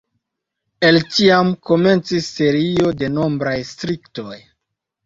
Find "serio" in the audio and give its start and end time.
2.41-2.95